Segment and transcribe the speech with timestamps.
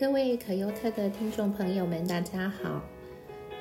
[0.00, 2.80] 各位可优特的听众朋友们，大家好。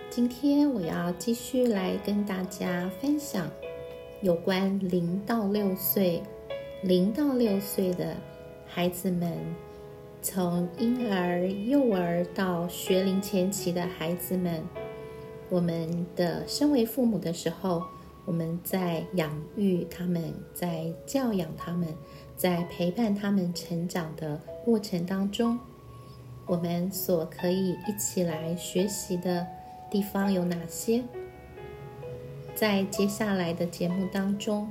[0.10, 3.52] 今天我要继续来跟大家分享
[4.22, 6.24] 有关零到六岁、
[6.82, 8.16] 零到六岁的
[8.66, 9.38] 孩子们，
[10.22, 14.64] 从婴儿、幼儿到学龄前期的孩子们，
[15.50, 17.84] 我们的身为父母的时候，
[18.24, 21.94] 我们在养育他们，在教养他们，
[22.38, 25.60] 在陪伴他们成长的过程当中。
[26.50, 29.46] 我们所可以一起来学习的
[29.88, 31.04] 地方有哪些？
[32.56, 34.68] 在接下来的节目当中，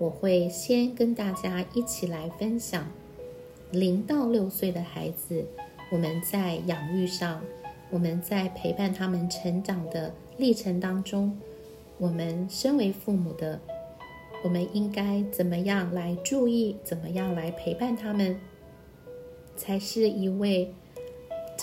[0.00, 2.90] 我会先跟大家一起来分享
[3.70, 5.46] 零到六岁的孩子，
[5.92, 7.40] 我们在养育上，
[7.90, 11.38] 我们在陪伴他们成长的历程当中，
[11.96, 13.60] 我们身为父母的，
[14.42, 18.36] 我们应该怎么样来注意，怎么样来陪伴他们，
[19.54, 20.74] 才是一位。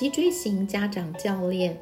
[0.01, 1.77] 脊椎型家长教练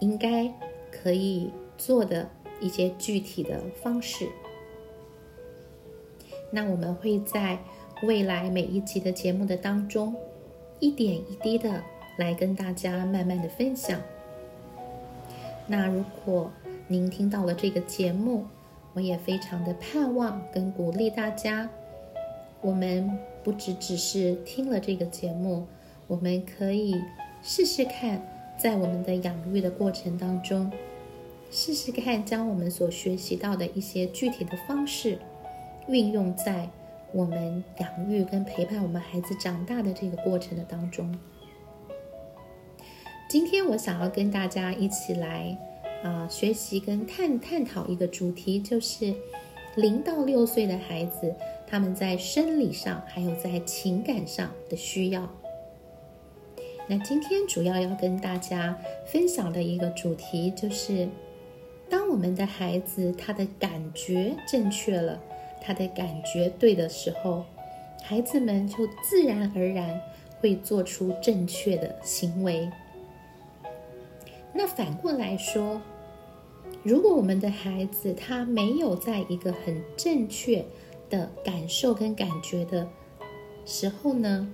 [0.00, 0.52] 应该
[0.90, 2.28] 可以做的
[2.60, 4.28] 一些具体的方式。
[6.50, 7.58] 那我们会在
[8.02, 10.14] 未来每一集的节目的当中，
[10.78, 11.82] 一点一滴的
[12.18, 13.98] 来跟大家慢慢的分享。
[15.66, 16.52] 那如果
[16.86, 18.44] 您听到了这个节目，
[18.92, 21.66] 我也非常的盼望跟鼓励大家，
[22.60, 25.66] 我们不只只是听了这个节目。
[26.08, 26.96] 我们可以
[27.42, 28.20] 试试看，
[28.58, 30.72] 在我们的养育的过程当中，
[31.50, 35.18] 试试看将我们所学习到的一些具体的方式，
[35.86, 36.68] 运用在
[37.12, 41.14] 我们养育跟陪伴我们孩子长大的这个过程的当中。
[43.28, 45.56] 今天我想要跟大家一起来
[46.02, 49.14] 啊学习跟探探讨一个主题，就是
[49.76, 51.34] 零到六岁的孩子
[51.66, 55.30] 他们在生理上还有在情感上的需要。
[56.90, 61.06] 那今天主要要跟大家分享的一个主题就是，
[61.90, 65.20] 当我们的孩子他的感觉正确了，
[65.60, 67.44] 他的感觉对的时候，
[68.02, 70.00] 孩子们就自然而然
[70.40, 72.70] 会做出正确的行为。
[74.54, 75.82] 那反过来说，
[76.82, 80.64] 如果我们的孩子他没有在一个很正确
[81.10, 82.88] 的感受跟感觉的
[83.66, 84.50] 时候呢，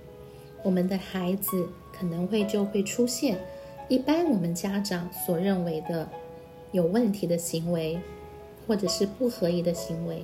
[0.65, 1.69] 我们的孩子。
[1.97, 3.39] 可能会就会出现
[3.87, 6.09] 一般我们家长所认为的
[6.73, 7.97] 有问题的行为，
[8.67, 10.21] 或者是不合宜的行为。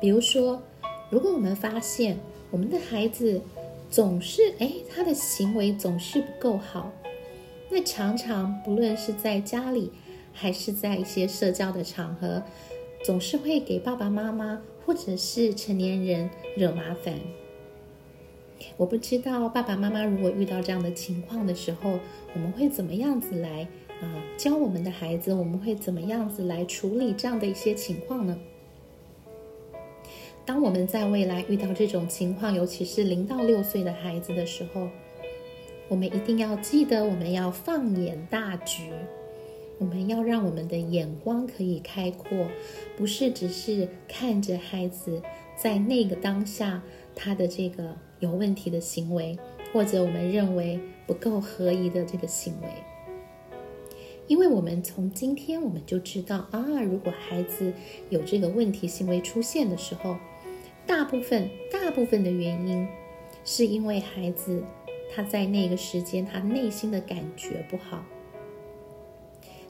[0.00, 0.62] 比如说，
[1.10, 2.16] 如果我们发现
[2.52, 3.42] 我们的孩子
[3.90, 6.92] 总是哎他的行为总是不够好，
[7.68, 9.90] 那常常不论是在家里
[10.32, 12.40] 还是在一些社交的场合，
[13.04, 17.18] 总是会给爸爸妈妈或者是成年人惹麻烦。
[18.76, 21.98] 我不知道爸爸妈妈如果遇到这样的情况的时候，
[22.34, 23.66] 我们会怎么样子来
[24.00, 25.32] 啊教我们的孩子？
[25.32, 28.38] 我们会怎么样子来处理这样的一些情况呢？
[30.44, 34.88] 当我们在未来遇到这种情况，尤其是零到六岁的孩子的时候，
[35.88, 38.90] 我们一定要记得，我们要放眼大局，
[39.78, 42.48] 我们要让我们的眼光可以开阔，
[42.96, 45.22] 不是只是看着孩子
[45.56, 46.82] 在那个当下
[47.14, 47.96] 他的这个。
[48.22, 49.36] 有问题的行为，
[49.72, 50.78] 或者我们认为
[51.08, 52.68] 不够合宜的这个行为，
[54.28, 57.72] 因为我们从今天我们就知道啊，如果孩子
[58.10, 60.16] 有这个问题行为出现的时候，
[60.86, 62.86] 大部分大部分的原因
[63.44, 64.62] 是因为孩子
[65.12, 68.04] 他在那个时间他内心的感觉不好。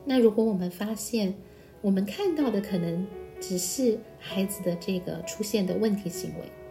[0.05, 1.35] 那如果我们发现
[1.81, 3.07] 我们看到的可能
[3.41, 6.62] 只是孩子的这个出现的问题行为。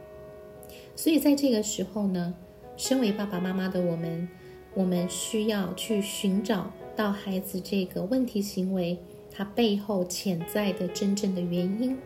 [0.95, 2.33] 所以在这个时候呢，
[2.77, 4.27] 身为爸爸妈妈的我们，
[4.73, 8.97] 我们需要去寻找到孩子这个问题行为
[9.31, 11.97] 它背后潜在的真正的原因，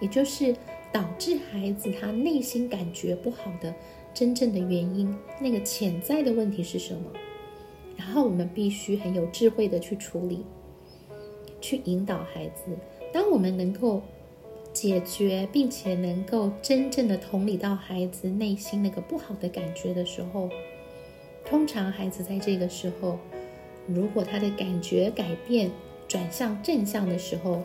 [0.00, 0.54] 也就是
[0.92, 3.74] 导致孩子他内心感觉不好的
[4.12, 7.10] 真正的原因，那个潜在的问题是什么？
[7.96, 10.44] 然后我们必须很有智慧的去处理，
[11.60, 12.76] 去引导孩子。
[13.12, 14.02] 当我们能够。
[14.80, 20.48] 解决，并且能够真正的同理到孩子内心那个不好的感觉的时候，
[21.44, 23.18] 通常孩子在这个时候，
[23.88, 25.68] 如果他的感觉改变
[26.06, 27.64] 转向正向的时候，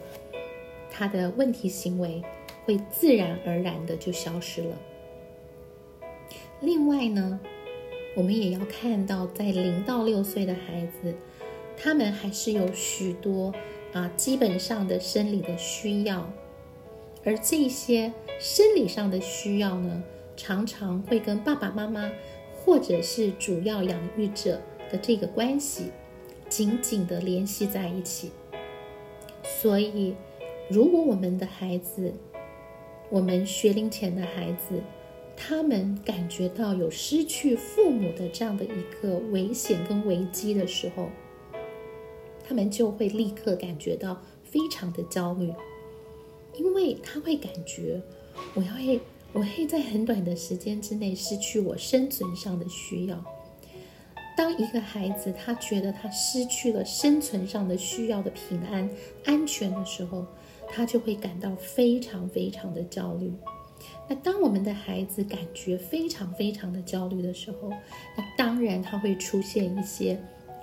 [0.90, 2.24] 他的问题行为
[2.66, 4.76] 会自然而然的就消失了。
[6.62, 7.40] 另外呢，
[8.16, 11.14] 我们也要看到，在零到六岁的孩子，
[11.78, 13.54] 他们还是有许多
[13.94, 16.28] 啊基本上的生理的需要。
[17.26, 20.04] 而这些生理上的需要呢，
[20.36, 22.12] 常常会跟爸爸妈妈
[22.54, 24.62] 或者是主要养育者
[24.92, 25.92] 的这个关系
[26.50, 28.32] 紧紧的联系在一起。
[29.44, 30.16] 所以，
[30.70, 32.14] 如果我们的孩子，
[33.10, 34.82] 我们学龄前的孩子，
[35.36, 41.10] 他们感觉到有失去父母的这样的一个危险跟危机的时候，
[42.46, 45.54] 他们就会立刻感觉到非常的焦虑，
[46.56, 48.02] 因为他会感觉
[48.54, 49.00] 我要会
[49.34, 53.24] 我会在很短的时间之内失去我生存上的需要。
[54.36, 58.90] 当一个孩子他觉得他失去了生存上的需要的平安
[59.26, 60.26] 安全的时候，
[60.68, 63.32] 他就会感到非常非常的焦虑。
[64.08, 67.70] 那当我们的孩子感觉非常非常的焦虑的时候，
[68.18, 70.14] 那当然他会出现一些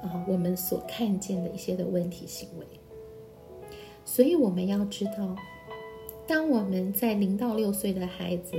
[0.02, 2.66] 啊我们所看见的一些的问题行为。
[4.04, 5.36] 所以我们要知道，
[6.30, 8.52] 当我们在零到六岁的孩子，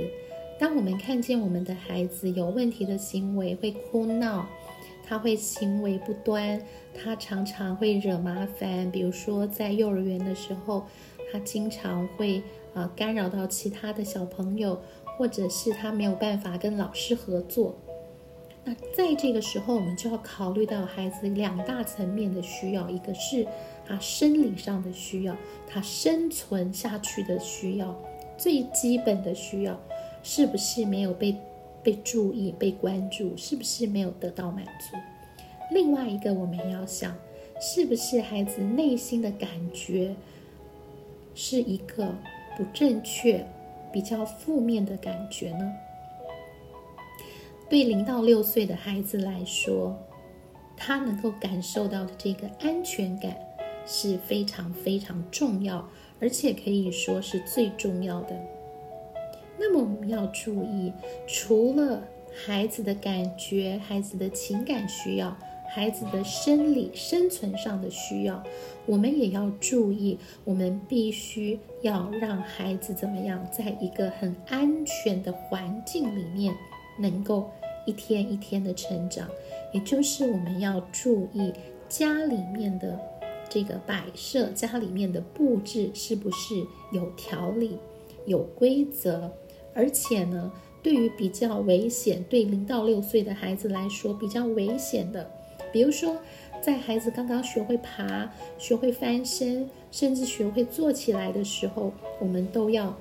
[0.58, 4.46] 当我们看见我们的孩子有问题的行为，会哭闹。
[5.02, 6.60] 他会行为不端，
[6.92, 8.90] 他常常会惹麻烦。
[8.90, 10.84] 比如说，在幼儿园的时候，
[11.32, 12.42] 他经常会
[12.74, 14.78] 啊干扰到其他的小朋友，
[15.16, 17.74] 或者是他没有办法跟老师合作。
[18.64, 23.46] 那在这个时候，我们就要考虑到孩子两大层面的需要：一个是
[23.86, 25.36] 他生理上的需要，
[25.66, 27.94] 他生存下去的需要，
[28.36, 29.78] 最基本的需要，
[30.22, 31.36] 是不是没有被？
[31.84, 34.96] 被注意、被关注，是不是没有得到满足？
[35.72, 37.12] 另外一个，我们要想，
[37.60, 40.14] 是不是孩子内心的感觉
[41.34, 42.14] 是一个
[42.56, 43.44] 不正确、
[43.92, 45.72] 比较负面的感觉呢？
[47.68, 49.98] 对零到六岁的孩子来说，
[50.76, 53.36] 他能够感受到的这个安全感
[53.86, 55.88] 是非常非常重要，
[56.20, 58.36] 而且可以说是最重要的。
[59.58, 60.92] 那么我们要注意，
[61.26, 62.02] 除了
[62.44, 65.36] 孩子的感觉、孩子的情感需要、
[65.68, 68.42] 孩子的生理生存上的需要，
[68.86, 76.54] 我们也要注意，我们必须要让孩子怎么样，在一个很安全的环境里面，
[76.98, 77.50] 能够
[77.86, 79.28] 一天一天的成长。
[79.72, 81.52] 也就是我们要注意
[81.88, 82.98] 家里面的
[83.52, 86.54] 这个摆设，家里面的布置是不是
[86.90, 87.76] 有条理、
[88.24, 89.30] 有规则。
[89.74, 90.50] 而且呢，
[90.82, 95.30] 对于比较危险，对零到六岁的孩子来说比较危险的，
[95.70, 96.16] 比如说，
[96.62, 102.96] 在孩子刚刚学会爬、学会翻身，甚至学会坐起来的时候，我们都要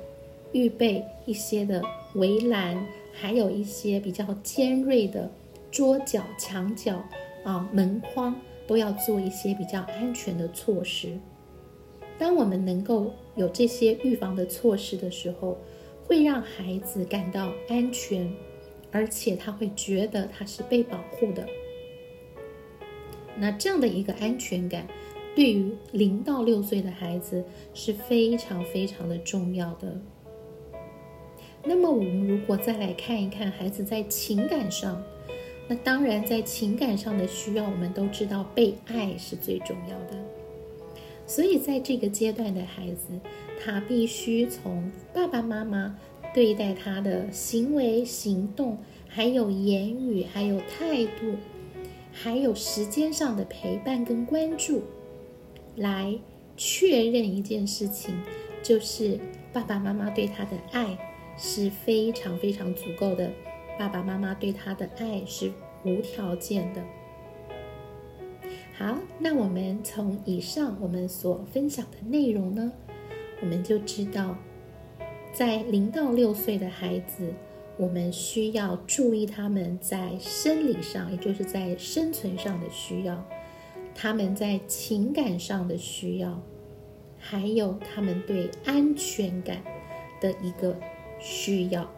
[0.52, 1.82] 预备一些的
[2.16, 5.32] 围栏，还有一些比较尖锐的
[5.72, 7.02] 桌角、墙角
[7.46, 8.36] 啊、门框，
[8.72, 11.20] 都要做一些比较安全的措施。
[12.18, 15.58] 当我们能够有这些预防的措施的时候，
[16.06, 18.34] 会让孩子感到安全，
[18.90, 21.46] 而且他会觉得他是被保护的。
[23.36, 24.88] 那这样的一个安全感，
[25.36, 27.44] 对于零到六岁的孩子
[27.74, 30.00] 是非常非常的重要的。
[31.66, 35.04] 那么，我们如果再来看一看孩子在情感上，
[35.68, 40.18] 那当然在情感上的需要，我们都知道被爱是最重要的。
[41.26, 43.20] 所以，在这个阶段的孩子。
[43.64, 45.96] 他必须从爸爸妈妈
[46.34, 48.76] 对待他的行为、行动，
[49.08, 51.36] 还有言语，还有态度，
[52.12, 54.82] 还有时间上的陪伴跟关注，
[55.76, 56.18] 来
[56.58, 58.20] 确认一件事情，
[58.64, 59.20] 就是
[59.54, 60.98] 爸爸妈妈对他的爱
[61.38, 63.32] 是非常非常足够的，
[63.78, 65.52] 爸爸妈妈对他的爱是
[65.84, 66.84] 无条件的。
[68.78, 72.72] 好，那我们从以上我们所分享的内容呢？
[73.42, 74.36] 我们就知道，
[75.34, 77.34] 在零到六岁的孩子，
[77.78, 83.16] 我们需要注意他们在生理上，也就是在生存上的需要；
[83.96, 86.40] 他们在情感上的需要，
[87.18, 89.58] 还有他们对安全感
[90.20, 90.76] 的一个
[91.20, 91.92] 需要。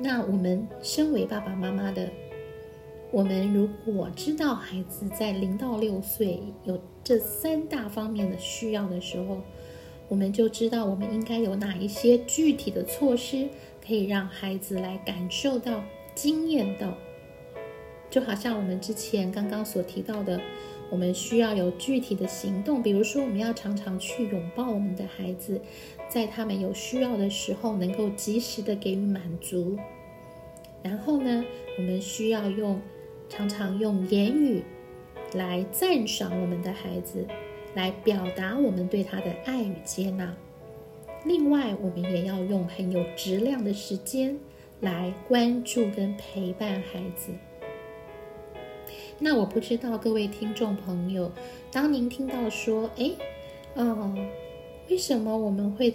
[0.00, 2.08] 那我们身为爸爸妈妈的，
[3.10, 9.40] 我们如果知道孩子在零到六岁有这三大方面的需要的时候，
[10.08, 13.48] 我们就知道我们应该有哪一些具体的措施，
[13.84, 15.82] 可以让孩子来感受到、
[16.14, 16.94] 经验到。
[18.08, 20.40] 就好像我们之前刚刚所提到的，
[20.90, 25.60] 我们需要有具体的行动，比如说我们要常常去拥抱我们的孩子，
[26.08, 29.78] 在他们有需要的时候能够及时的给予满足。
[30.82, 31.44] 然后呢，
[31.76, 32.80] 我们需要用
[33.28, 34.62] 常常用言语。
[35.34, 37.26] 来赞赏我们的孩子，
[37.74, 40.34] 来表达我们对他的爱与接纳。
[41.22, 44.38] 另外，我们也要用很有质量的时间
[44.80, 47.30] 来关注跟陪伴孩子。
[49.18, 51.30] 那我不知道各位听众朋友，
[51.70, 53.10] 当您听到说，哎，
[53.74, 54.16] 哦，
[54.90, 55.94] 为什么我们会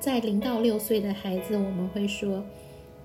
[0.00, 2.44] 在零到六岁的孩子，我们会说，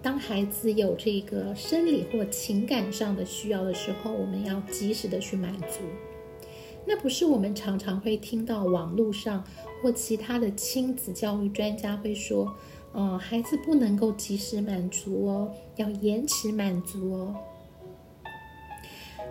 [0.02, 5.82] 当孩子有这个生理或情感上的需要的时候，我们要及时的去满足。
[6.86, 9.44] 那不是我们常常会听到网络上
[9.82, 12.52] 或其他的亲子教育专家会说，
[12.92, 17.36] 哦，孩子不能够及时满足哦，要延迟满足哦。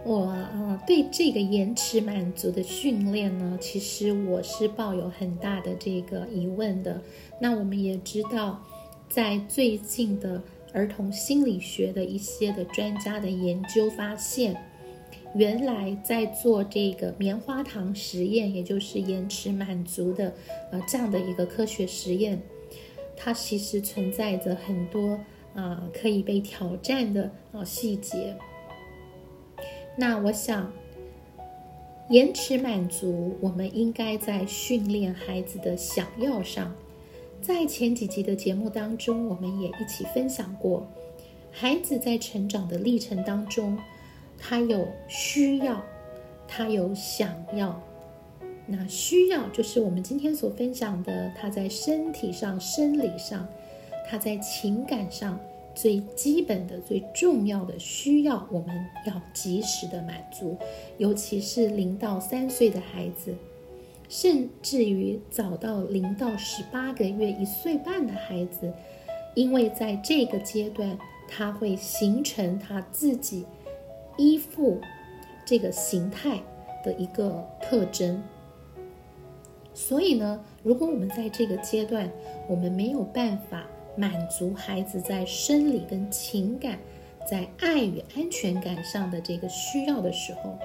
[0.02, 7.00] 我啊，对这个延迟满足的训练呢，其实我是抱有很大的这个疑问的。
[7.38, 8.62] 那我们也知道，
[9.10, 10.42] 在最近的
[10.72, 14.56] 儿童心理学的一些的专家的研究发现，
[15.34, 20.32] 原来在做这个棉花糖实验，也就是延迟满足的
[20.72, 22.40] 呃这样的一个科学实验，
[23.14, 25.20] 它其实存在着很多
[25.54, 28.34] 啊可以被挑战的啊细节。
[29.96, 30.72] 那我想，
[32.08, 36.74] 延迟满足，我们应该在训练孩子的想要上。
[37.42, 40.86] 在前几集的节目当中，我们也一起分享过，
[41.50, 43.78] 孩子在成长的历程当中，
[44.38, 45.82] 他有需要，
[46.46, 47.80] 他有想要。
[48.66, 53.46] 那需要就是我们今天所分享的，他在身体上、生理上，
[54.08, 55.38] 他在情感上。
[55.74, 58.74] 最基本的、最重要的需要，我们
[59.06, 60.56] 要及时的满足，
[60.98, 63.34] 尤其是零到三岁的孩子，
[64.08, 68.72] 甚至于早到零到十八个月、一岁半的孩子，
[69.34, 70.98] 因为在这个阶段，
[71.28, 73.46] 他会形成他自己
[74.18, 74.80] 依附
[75.46, 76.40] 这个形态
[76.84, 78.22] 的一个特征。
[79.72, 82.10] 所以呢，如果我们在这个阶段，
[82.48, 83.64] 我们没有办法。
[84.00, 86.78] 满足孩子在生理跟情感、
[87.28, 90.58] 在爱与安全感上的这个需要的时候，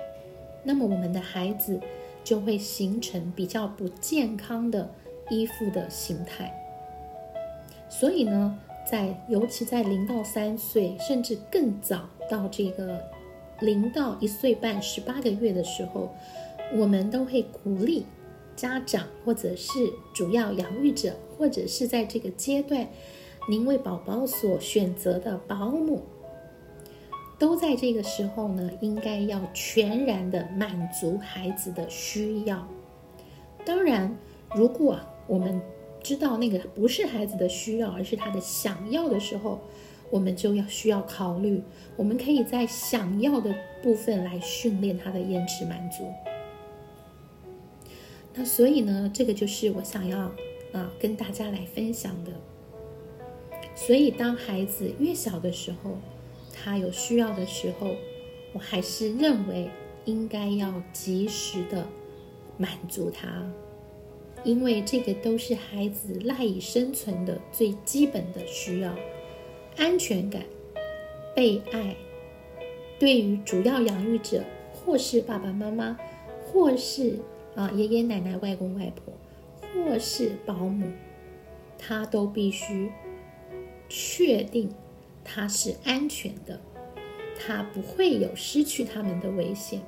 [0.64, 1.78] 那么我们的孩子
[2.24, 4.90] 就会形成比较不健康的
[5.30, 6.50] 依附的形态。
[7.90, 8.58] 所以呢，
[8.90, 13.04] 在尤其在零到三岁，甚至更早到这个
[13.60, 16.10] 零到一岁半、十八个月的时候，
[16.74, 18.06] 我们都会鼓励
[18.56, 22.88] 家长或者是主要养育者，或者是在这个阶段。
[23.48, 26.02] 您为宝宝所选择的保姆，
[27.38, 32.68] 都在这个时候呢，应该要全然的满足孩子的需要。
[33.64, 34.18] 当然，
[34.56, 35.62] 如果我们
[36.02, 39.60] 知道那个不是孩子的需要，而是他的想要的时候，
[40.10, 41.62] 我们就要需要考虑，
[41.96, 46.12] 我们可以在想要的部分来训练他的延迟满足。
[48.34, 50.32] 那所以呢，这个就是我想要
[50.74, 52.32] 啊跟大家来分享的。
[53.76, 55.98] 所以，当孩子越小的时候，
[56.54, 57.92] 他有需要的时候，
[58.54, 59.70] 我还是认为
[60.06, 61.86] 应该要及时的
[62.58, 63.46] 满足他，
[64.46, 68.96] 因为这个都是孩子赖以生存的最基本的需要：
[69.76, 70.42] 安全感、
[71.36, 71.96] 被爱。
[72.98, 74.42] 对于主要养育者，
[74.72, 76.00] 或是爸爸妈妈，
[76.46, 77.20] 或是
[77.56, 79.14] 啊爷爷奶奶、外公外婆，
[79.74, 80.88] 或是保姆，
[81.78, 82.90] 他都必须。
[83.90, 84.70] 确定
[85.24, 86.60] 他是安全的，
[87.40, 89.82] 他不会有失去他们的危险，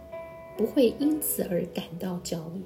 [0.58, 2.62] 不会因此而感到焦虑。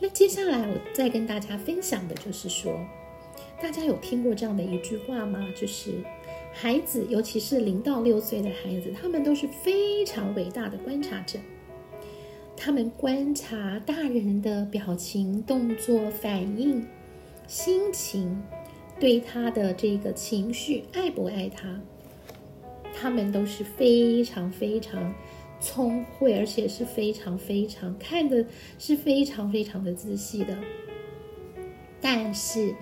[0.00, 2.78] 那接下来我再跟大家分享的就是说，
[3.62, 5.48] 大家有听过这样的一句话吗？
[5.58, 5.92] 就是
[6.52, 11.38] 孩子，尤其是零到六岁的孩子，他们都是非常伟大的观察者，
[12.56, 16.86] 他们观察大人的表情、动作、反应、
[17.46, 18.42] 心情。
[18.98, 21.80] 对他的这个情绪爱不爱他，
[22.94, 25.14] 他们都是非常非常
[25.60, 28.44] 聪慧，而且是非常非常看的
[28.78, 30.56] 是非常非常的仔细的。
[32.00, 32.74] 但是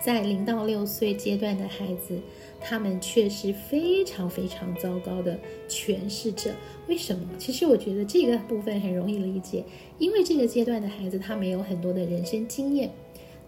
[0.00, 2.18] 在零到六岁阶段的孩子，
[2.60, 5.38] 他们却是非常非常糟糕的
[5.68, 6.50] 诠释者。
[6.88, 7.28] 为什么？
[7.38, 9.64] 其实我觉得这个部分很容易理解，
[9.98, 12.90] 因为这个阶段的孩子他没有很多的人生经验。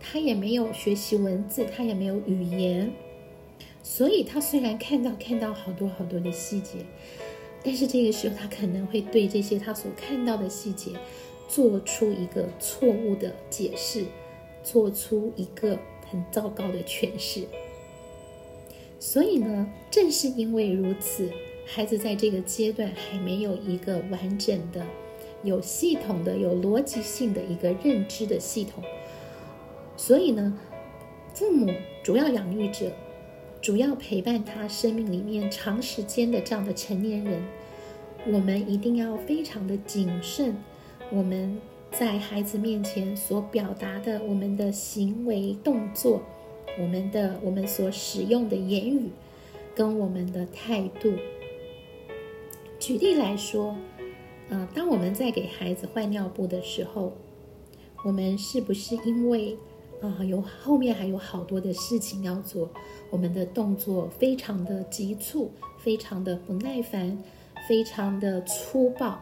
[0.00, 2.90] 他也没有学习文字，他也没有语言，
[3.83, 6.78] 所以他虽然看到看到好多好多的细节，
[7.62, 10.93] 但是这个时候他可能会对这些他所看到的细节
[11.49, 14.05] 做出一个错误的解释，
[14.62, 15.78] 做出一个
[16.11, 17.45] 很糟糕的诠释。
[19.00, 21.31] 所以呢，正是因为如此，
[21.67, 24.85] 孩子在这个阶段还没有一个完整的、
[25.43, 28.83] 有系统的、有逻辑性的一个认知的系统。
[29.99, 30.57] 所以呢，
[31.35, 31.71] 父母
[32.05, 32.93] 主要养育者，
[33.61, 37.43] 主要陪伴他生命里面长时间的这样的成年人，
[38.25, 40.57] 我们一定要非常的谨慎，
[41.11, 46.23] 我们在孩子面前所表达的我们的行为动作，
[46.81, 49.11] 我们的我们所使用的言语，
[49.75, 51.12] 跟我们的态度。
[52.78, 53.76] 举例来说，
[54.49, 57.17] 呃，当我们在给孩子换尿布的时候，
[58.05, 59.59] 我们是不是因为
[60.00, 62.71] 啊有后面还有好多的事情要做，
[63.11, 67.19] 我们的动作非常的急促，非常的不耐烦，
[67.69, 69.19] 非常的粗暴？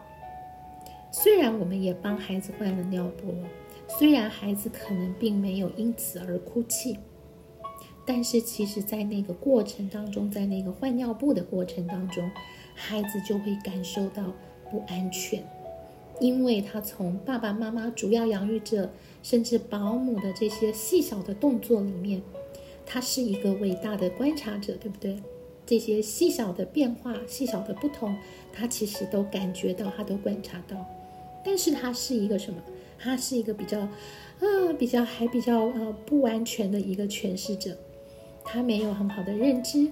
[1.10, 3.34] 虽然我们也帮孩子换了尿布，
[3.98, 6.98] 虽然孩子可能并没有因此而哭泣，
[8.04, 12.30] 但是其实，在那个过程当中，在那个换尿布的过程当中，
[12.74, 14.32] 孩子就会感受到
[14.70, 15.42] 不安全，
[16.20, 18.90] 因为他从爸爸妈妈、主要养育着
[19.26, 22.22] 甚至保姆的这些细小的动作里面，
[22.86, 25.20] 他是一个伟大的观察者，对不对？
[25.66, 28.16] 这些细小的变化、细小的不同，
[28.52, 30.76] 他其实都感觉到，他都观察到。
[31.44, 32.62] 但是他是一个什么？
[33.00, 33.88] 他是一个比较，
[34.38, 37.76] 呃，比较还比较呃不完全的一个诠释者，
[38.44, 39.90] 他没有很好的认知，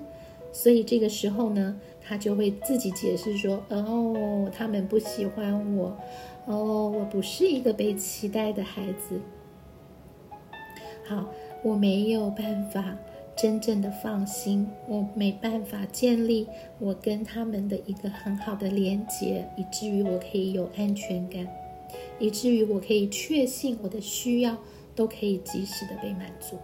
[0.53, 1.81] 所以这个时候呢。
[2.07, 5.97] 他就会自己解释说：“哦，他们不喜欢我，
[6.47, 9.21] 哦，我不是一个被期待的孩子。
[11.07, 11.27] 好，
[11.63, 12.97] 我没有办法
[13.37, 16.47] 真正的放心，我没办法建立
[16.79, 21.47] 我跟他们的一个很好的连接，以至于我可以有安全感，
[22.19, 24.57] 以至于我可以确信我的需要
[24.95, 26.59] 都可以及时的被满足。”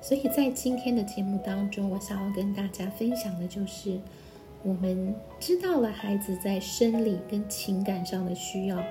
[0.00, 3.98] 所以在今天的节目当中，我想要跟大家分享的就是，
[4.66, 8.82] 我们知道了孩子在生理跟情感上的需要，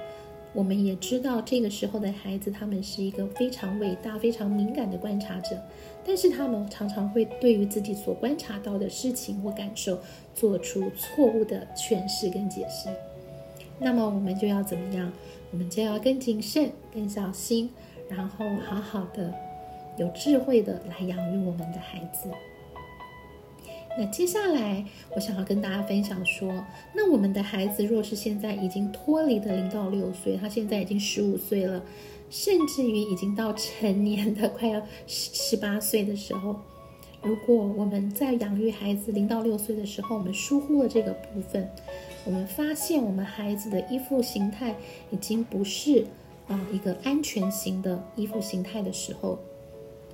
[0.53, 5.62] 我们也知道这个时候的孩子他们是一个非常伟大、非常敏感的观察者，
[6.05, 10.00] 但是他们常常会对于自己所观察到的事情或感受
[10.34, 12.88] 做出错误的诠释跟解释。
[13.77, 15.11] 那么我们就要怎么样？
[15.51, 17.70] 我们就要更谨慎、更小心，
[18.07, 19.33] 然后好好的。
[19.98, 22.29] 有智慧的来养育我们的孩子。
[23.98, 24.84] 那接下来，
[25.16, 26.51] 我想要跟大家分享说，
[26.94, 31.81] 那我们的孩子若是现在已经脱离的零到六岁，他现在已经十五岁了，
[32.29, 36.60] 甚至于已经到成年的 快要十十八岁的时候，
[37.22, 41.70] 如果我们在养育孩子零到六岁的时候，我们疏忽了这个部分，
[42.25, 44.75] 我们发现我们孩子的依附形态
[45.10, 46.05] 已经不是
[46.48, 49.40] 啊一个安全型的依附形态的时候。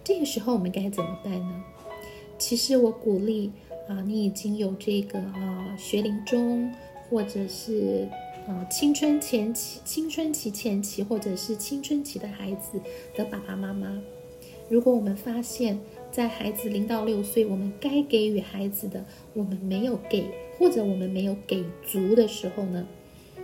[0.04, 1.64] 这个时候我们该怎么办呢？
[2.38, 3.52] 其实我鼓励
[3.92, 6.74] 啊，你已经有这个呃学龄中，
[7.10, 8.08] 或者是
[8.48, 12.80] 呃青春前期、青春期前期，或者是青春期的孩子
[13.14, 14.02] 的爸爸妈妈，
[14.70, 15.78] 如果我们发现，
[16.10, 20.24] 在孩子零到六岁，我们该给予孩子的，我们没有给，
[20.58, 22.88] 或者我们没有给足的时候呢，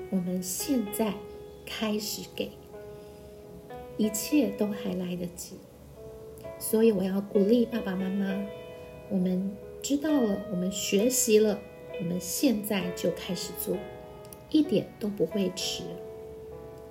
[0.10, 1.14] 我们现在
[1.66, 2.52] 开始给，
[3.98, 5.56] 一切都还来得及。
[6.58, 8.46] 所以我要鼓励爸爸妈妈，
[9.10, 9.52] 我们
[9.88, 11.62] 知道了，我们学习了，
[11.98, 13.78] 我们现在就开始做，
[14.50, 15.84] 一点都不会迟，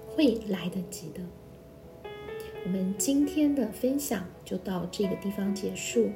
[0.09, 1.21] 会来得及的。
[2.65, 6.09] 我们今天的分享就到这个地方结束，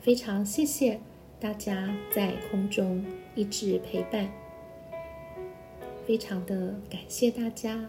[0.00, 0.98] 非常谢谢
[1.38, 3.04] 大家在空中
[3.36, 4.28] 一直陪伴，
[6.04, 7.88] 非常的感谢大家，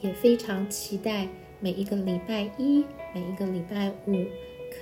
[0.00, 1.28] 也非常期待。
[1.60, 4.24] 每一个礼拜一，每一个礼拜五，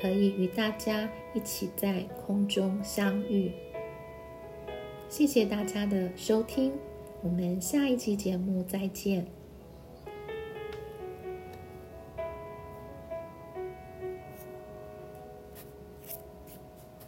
[0.00, 3.52] 可以与大家一起在空中相遇。
[5.08, 6.72] 谢谢大家的收听，
[7.22, 9.26] 我们下一期节目再见。